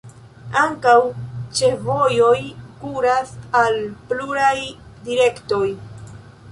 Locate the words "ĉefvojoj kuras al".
1.59-3.79